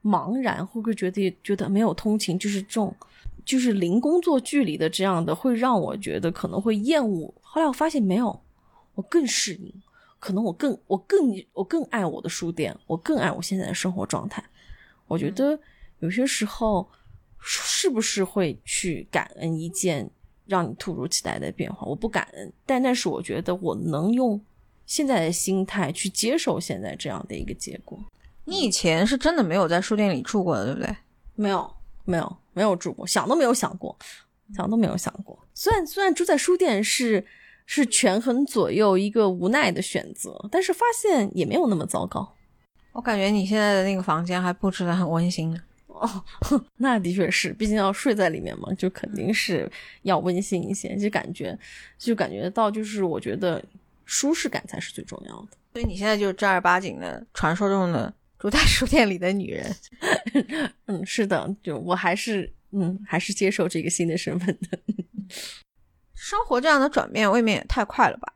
[0.04, 2.92] 茫然，会不会觉得觉得没有通勤，就是这种，
[3.44, 7.32] 就是零工作距离的这样的，会让我觉得可能会厌恶。
[7.40, 8.40] 后来我发现没有，
[8.94, 9.72] 我更适应，
[10.18, 14.42] 可能我更我更我更爱我的书店，我更爱我现在的生活状态。
[15.06, 15.58] 我觉得
[16.00, 16.88] 有些时候
[17.38, 20.08] 是不是会去感恩一件
[20.46, 21.86] 让你突如其来的变化？
[21.86, 24.40] 我不感恩，但但是我觉得我能用
[24.86, 27.98] 现在的心态去接受现在这样的一个结果。
[28.44, 30.96] 你以前是真的没有在书店里住过的，对不对？
[31.34, 31.72] 没有，
[32.04, 33.96] 没有，没有住过，想都没有想过，
[34.54, 35.38] 想都没有想过。
[35.54, 37.24] 虽然虽然住在书店是
[37.66, 42.34] 是权衡左右一个无奈的选择，但是发现也没有那么糟糕。
[42.92, 45.60] 我感觉你现在的那个房间还布置的很温馨呢。
[45.86, 46.24] 哦，
[46.76, 49.70] 那的确是，毕竟要睡在里面嘛，就肯定是
[50.02, 51.58] 要温馨一些，就感觉
[51.98, 53.62] 就感觉到，就是我觉得
[54.04, 55.48] 舒适感才是最重要的。
[55.72, 58.12] 所以你现在就是正儿八经的传说中的。
[58.38, 59.76] 住在书店里的女人，
[60.86, 64.78] 嗯，是的，就我还是，嗯，还是接受这个新的身份的。
[66.22, 68.32] 生活这样的转变未免也太快了吧？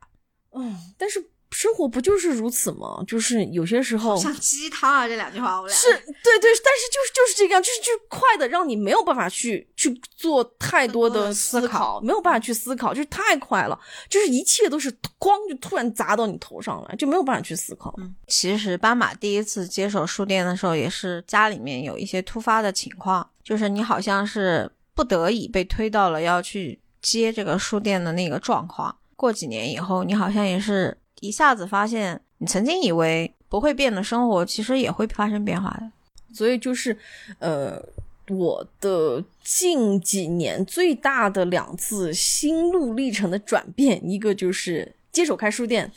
[0.51, 1.23] 嗯，但是。
[1.49, 3.01] 生活不就是如此吗？
[3.07, 17.95] 就是有些时候像鸡汤啊，这两句话我俩是对对，但是就是就是这个样，就是就是快的，让你没有办法去去做太多的思考，没有办法去思考，就是太快了，就是一切都是咣就突然砸到你头上来，就没有办法去思考。
[18.27, 28.95] 其实斑马第一次接手书店的时候，也是家里面有一些突发的情况，就是你好像是不得已被推到了要去接这个书店的那个状况。
[29.15, 30.97] 过几年以后，你好像也是。
[31.21, 35.91] 一下子发现，你曾经以为不会变的生活，其实也会发生变化的。
[36.31, 36.95] 所以就是，
[37.39, 37.83] 呃，
[38.29, 45.91] 我的近几年最大的两次心路历程的转变，一个就是接手开书店，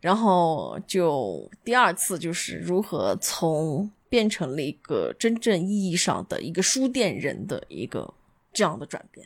[0.00, 8.12] 然后就第二次就是如何从变成了一个真正意义上的一个书店人的一个
[8.52, 9.24] 这样的转变。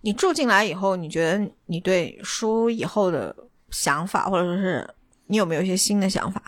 [0.00, 3.34] 你住进来以后，你觉得你对书以后的？
[3.72, 4.84] 想法，或者说是
[5.28, 6.42] 你有没有一些新的想法？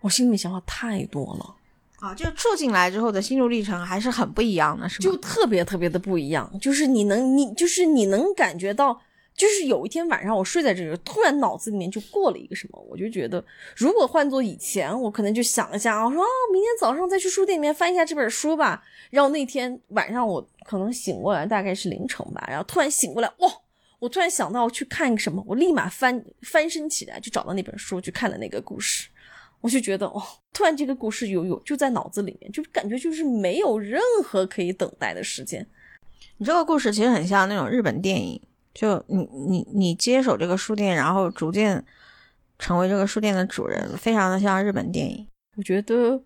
[0.00, 1.54] 我心里想法太多了，
[2.00, 5.04] 啊，就住进来之后的心路历程还是很不一样的，是吗？
[5.04, 6.50] 就特别特别的不一样。
[6.58, 8.98] 就是你能，你就是你能感觉到，
[9.36, 13.44] 就是有一天晚上我睡在这里，突然脑子里面就过了一个什么，我就觉得，
[13.76, 18.82] 如果换做以前，我可能就想一下，我说啊，明天早上再去书店里面翻一下这本书吧。
[19.10, 23.48] 然后那天晚上我可能醒过来，大概是凌晨吧，然后突然醒过来，哇！
[24.00, 29.08] 我突然想到去看什么，我立马翻翻身起来，就找到那本书去看了那个故事。
[29.62, 30.22] 我就觉得，哦，
[30.52, 35.66] 突然这个故事有有就在脑子里面，就感觉就是没有任何可以等待的时间。
[36.36, 38.38] 你这个故事其实很像那种日本电影，
[38.74, 41.82] 就你你你接手这个书店，然后逐渐
[42.58, 45.26] 成为这个书店的主人，非常的像日本电影。
[45.56, 46.20] 我觉得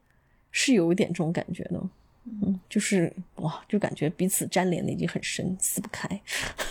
[0.50, 1.78] 是有一点这种感觉的，
[2.24, 6.08] 嗯，就是哇，就感觉彼此粘连的已经很深，撕不开。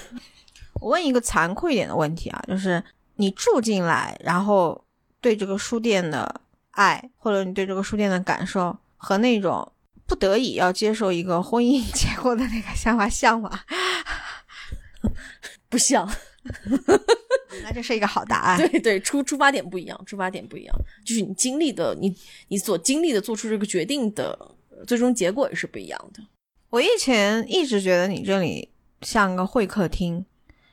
[0.82, 2.84] 我问一个残酷一点的问题啊，就是
[3.16, 4.84] 你住进来，然后
[5.22, 9.72] 对这个书店的爱，或者你对这个书店的感受，和那种
[10.08, 13.60] 不得已要接受一个婚姻 结果的那个想法像吗？
[15.70, 16.08] 不像。
[17.64, 18.58] 那这是一个好答案。
[18.70, 22.16] 对对，出出发点不一样，出发点不一样，就是你经历的，你
[22.48, 24.56] 你所经历的，做出这个决定的
[24.86, 26.22] 最终结果也是不一样的。
[26.70, 28.70] 我以前一直觉得你这里
[29.02, 30.26] 像个会客厅。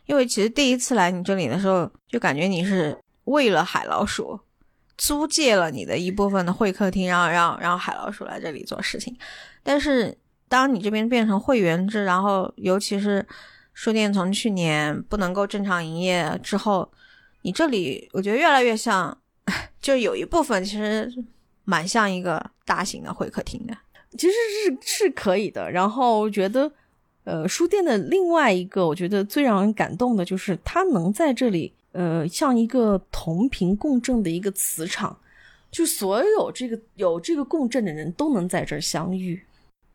[0.06, 4.38] 因为其实第一次来你这里的时候，就感觉你是为了海老鼠
[4.98, 9.16] 租借了你的一部分的会客厅，然后让让海老鼠来这里做事情。
[9.62, 10.14] 但是
[10.46, 13.26] 当你这边变成会员制，然后尤其是
[13.74, 16.90] 书店从去年不能够正常营业之后，
[17.42, 19.16] 你这里我觉得越来越像，
[19.82, 21.12] 就有一部分其实
[21.64, 23.76] 蛮像一个大型的会客厅的。
[24.12, 26.72] 其实是是可以的，然后觉得。
[27.26, 35.18] 呃，书店的另外一个，我觉得最让人感动的就是，它能在这里，呃，像一个同频共振的一个磁场，
[35.70, 39.42] 就所有这个有这个共振的人都能在这儿相遇。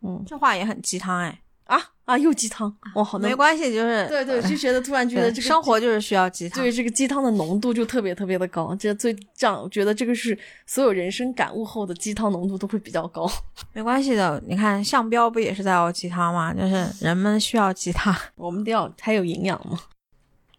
[0.02, 1.40] 嗯，这话也很鸡汤哎。
[1.70, 2.18] 啊啊！
[2.18, 13.30] 又鸡汤哇，好没关系，就是对对，就觉得突然觉得这个生活就是需要鸡汤，对这个鸡汤的浓度就特别特别的高，这最这样，我觉得这个是所有人生感悟后的鸡汤浓度都会比较高。
[13.72, 16.52] 没关系的，你看向标不也是在熬鸡汤吗？
[16.52, 19.80] 就是人们需要鸡汤， 我们得要才有营养嘛。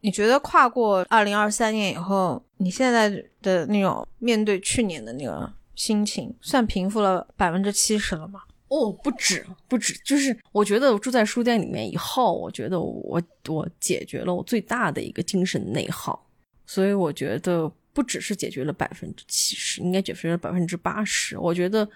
[0.03, 3.11] 你觉得跨过二零二三年以后，你现在
[3.43, 8.43] 的那种面对去年的那个心情，算平复了百分之七十了吗？
[8.71, 16.25] 哦，不止不止，就是我觉得我住在书店里面以后，我觉得我我解决了我最大的一个精神内耗，
[16.67, 21.37] 所以我觉得不只是解决了百分之七十，应该解决了百分之八十。
[21.37, 21.87] 我觉得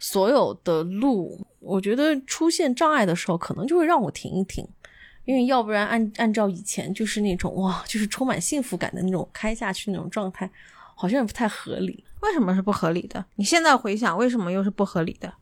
[0.00, 4.66] 所有的路，我觉得出现障碍的时候，可能就会让我停一停，
[5.26, 10.50] 因为要不然按按照以前就是那种哇，就是充满幸福感的那种开下去那种状态，
[10.96, 12.02] 好像也不太合理。
[12.22, 13.24] 为什么是不合理的？
[13.36, 15.32] 你现在回想，为什么又是不合理的？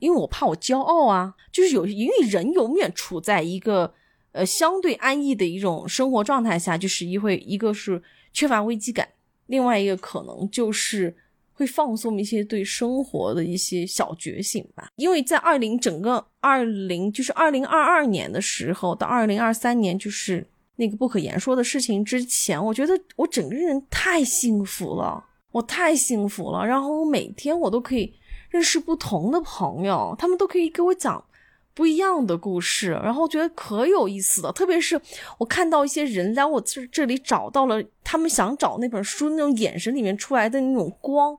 [0.00, 3.94] 因为我怕我骄傲啊，就是有因为人永远处在一个
[4.32, 9.08] 呃相对安逸的一种生活状态下，就是一会一个是缺乏危机感，
[9.46, 11.14] 另外一个可能就是
[11.52, 14.88] 会放松一些对生活的一些小觉醒吧。
[14.96, 20.46] 因为在二零整个二零就是二零二二年的时候到二零二三年就是
[20.76, 25.22] 那个不可言说的事情之前，我觉得我整个人太幸福了，
[25.52, 28.14] 我太幸福了，然后我每天我都可以。
[28.50, 31.24] 认识不同的朋友，他们都可以给我讲
[31.72, 34.52] 不一样的故事，然后觉得可有意思了。
[34.52, 35.00] 特别是
[35.38, 41.38] 我看到一些人在我这这里找到了他们想找那本书那种眼神里面出来的那种光，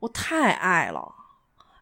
[0.00, 1.14] 我太爱了。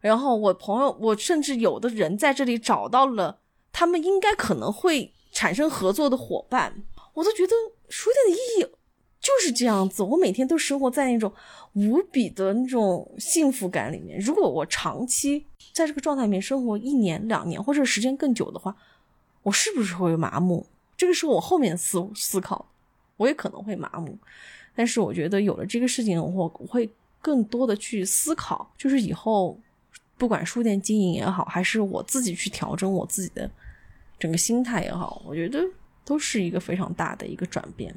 [0.00, 3.38] 然后我朋友，我甚至有的人在这里找到了
[3.72, 7.54] 他们应该可能会产生合作的伙伴，我都觉得
[7.88, 8.76] 书店的意义。
[9.20, 11.32] 就是这样子，我每天都生活在那种
[11.74, 14.18] 无比的那种幸福感里面。
[14.18, 18.74] 如果我长期在这个状态里面生活一年、两年或者时间更久的话，
[19.42, 20.66] 我是不是会麻木？
[20.96, 22.66] 这个是我后面思思考，
[23.16, 24.16] 我也可能会麻木。
[24.74, 26.88] 但是我觉得有了这个事情，我会
[27.20, 29.58] 更多的去思考，就是以后
[30.16, 33.50] 不管书店经营也好，还是我自己去调整我自己的
[34.18, 35.60] 整个心态也好，我觉得
[36.04, 37.94] 都是一个非常大的一个转变。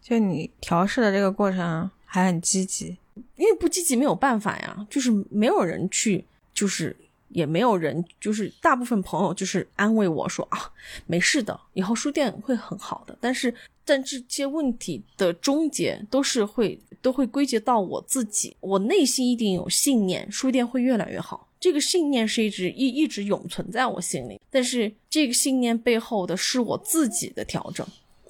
[0.00, 2.96] 就你调试的这个过程还很积极，
[3.36, 6.96] 因为不积极没有办法呀，就是没有人去，就是
[7.28, 10.70] 也没有人，就是大部分朋友就是安慰我说啊，
[11.06, 13.16] 没事的，以后书店会很好的。
[13.20, 13.54] 但是，
[13.84, 21.48] 但这些问题的终结都是会都会归结到我自己，我内心一定有信念，书店会越来越好。
[21.60, 27.86] 这个信念是一直一一直永存在我心里，但是这个信念背后的是我自己的调整，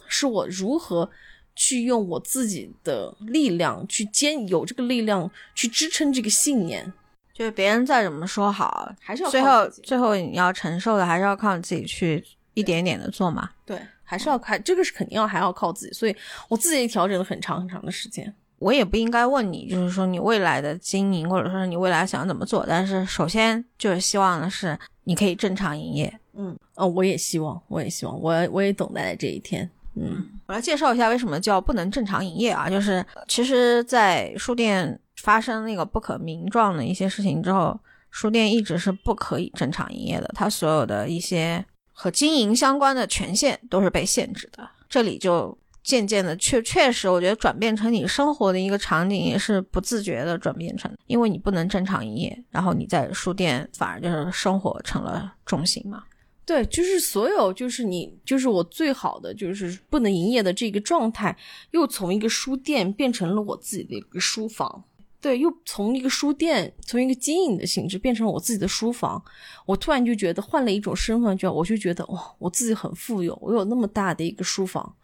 [0.06, 1.10] 是我如何。
[1.58, 6.90] 去用我自己的力量去坚，有这个力量去支撑这个信念。
[7.34, 13.50] 就是别人再怎么说好，还是要最后最后你要承受的，还是要靠你自己去一点点的做嘛。
[13.66, 16.14] 对，还是要看这个是肯定要还要靠自己，所以
[16.48, 18.32] 我自己调整了很长很长的时间。
[18.60, 22.64] 我也不应该问你，就是说你未来的经营，或者说你未来想怎么做。
[22.68, 26.20] 但是首先就是希望的是你可以正常营业。
[26.34, 29.68] 嗯，哦，我也希望，我也希望，我我也等待这一天。
[29.96, 32.68] 嗯，我来介绍一下为什么叫不能正常营业啊？
[32.68, 35.00] 就是其实，在书店。
[35.20, 37.76] 发生那个不可名状的一些事情之后，
[38.08, 40.30] 书店一直是不可以正常营业的。
[40.32, 41.62] 它所有的一些
[41.92, 44.70] 和经营相关的权限都是被限制的。
[44.88, 56.04] 这里就渐渐的确确实，我觉得转变成你生活的一个场景，也是不自觉的转变成，因为你不能正常营业，然后你在书店反而就是生活成了重心嘛。
[56.48, 61.36] 对，就是所有，就是你，就是我最好的，就是不能营业的这个状态，
[61.72, 64.82] 又从一个书店变成了我自己的一个书房。
[65.20, 69.22] 对，又从一个书店，从一个经营的性质变成了我自己的书房。
[69.66, 74.96] 我突然就觉得换了一种身份，就我就觉得哇，我自己很富有，我有那么大的一个书房，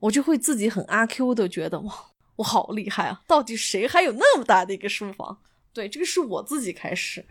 [0.00, 1.94] 我就会自己很阿 Q 的觉得哇，
[2.34, 3.22] 我好厉害啊！
[3.28, 5.38] 到底谁还有那么大的一个书房？
[5.72, 7.24] 对，这个是我自己开始，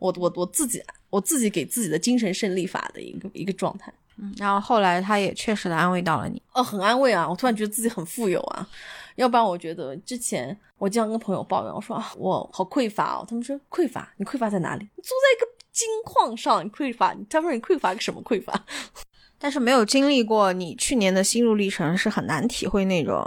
[0.00, 3.92] 我我我自己我自己给自己的精神胜利法的一个一个状态。
[4.16, 6.42] 嗯，然后后来他也确实的安慰到了你。
[6.52, 7.26] 哦，很安慰啊！
[7.26, 8.68] 我突然觉得自己很富有啊。
[9.16, 13.24] 要不然我觉得之前我经常跟朋友抱怨，我说啊，我好匮乏哦。
[13.26, 14.84] 他们说匮乏，你匮乏在哪里？
[14.96, 17.14] 你坐在一个金矿上，你匮乏。
[17.30, 18.64] 他说你匮乏个什么匮乏？
[19.38, 23.24] 但是没有经历过你去年的心路历程，是很难体会那种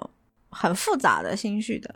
[0.49, 1.95] 很复杂的心绪的。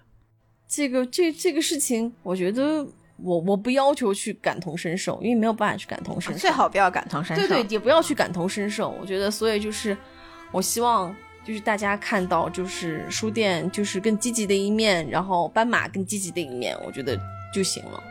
[0.68, 2.86] 这个这这个事情，我觉得
[3.18, 6.40] 我我不要求去感同身受，因为没有办法去感同身受。
[6.40, 7.48] 最好不要感同身受。
[7.48, 8.90] 对对，也不要去感同身受。
[9.00, 9.98] 我觉得，所以就是
[10.52, 11.16] 我希望。
[11.46, 17.18] 就是大家看到，就是书店就是更积极的一面，然后斑马更积极的一面，我觉得
[17.54, 18.04] 就行了。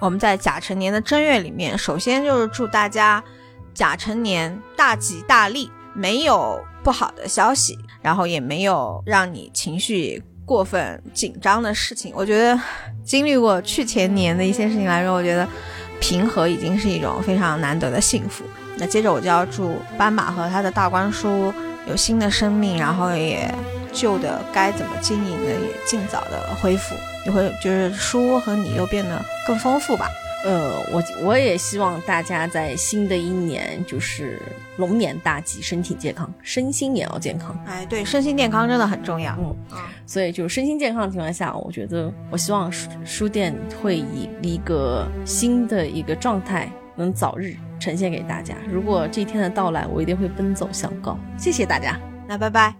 [0.00, 3.20] 我们在甲辰年的正月里面，首先就是祝大家
[3.74, 12.12] 甲辰年大吉大利，没有不好的消息，然后也没有让你情绪过分紧张的事情。
[12.14, 12.58] 我觉得
[13.04, 15.46] 经历过去前年的一些事情来说，我觉得
[16.00, 18.44] 平和已经是一种非常难得的幸福。
[18.76, 21.52] 那接着我就要祝斑马和他的大观书。
[21.88, 23.52] 有新的生命，然后也
[23.90, 30.06] 旧的该怎么经营的也尽早的恢复，也会就是书和你又变得更丰富吧。
[30.44, 34.40] 呃，我我也希望大家在新的一年就是
[34.78, 37.58] 龙年大吉，身体健康，身心也要健康。
[37.66, 39.36] 哎，对，身心健康真的很重要。
[39.38, 47.54] 嗯，所以就身心健康的情况下，我觉得我希望书书店会以一个新的一个状态能早日。
[47.80, 48.54] 呈现给大家。
[48.70, 51.18] 如果这一天的到来，我一定会奔走相告。
[51.38, 52.74] 谢谢大家，那拜拜。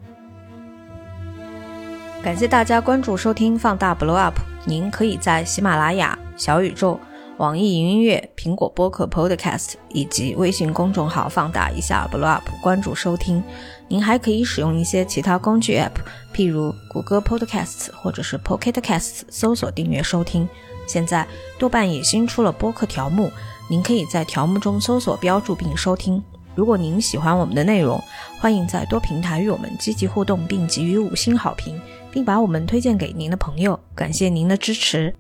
[2.23, 4.35] 感谢大家关注收听放大 Blow Up。
[4.67, 7.01] 您可以在喜马拉雅、小宇宙、
[7.41, 13.43] 网易云音乐、苹果播客 Podcast 以及微信公众号放大一下 Blow Up 关注收听。
[13.89, 16.03] 您还可以使用一些其他工具 App，
[16.35, 20.47] 譬如谷歌 Podcasts 或者是 Pocket Casts，搜索订阅收听。
[20.87, 21.27] 现在
[21.59, 23.33] 豆瓣也新出了播客条目。
[23.71, 26.23] 您可以在条目中搜索标注并收听。
[26.55, 27.99] 如果您喜欢我们的内容，
[28.39, 31.81] 欢迎在多平台与我们积极互动，并给予五星好评，
[32.13, 33.81] 并把我们推荐给您的朋友。
[33.95, 35.15] 感谢您的支持。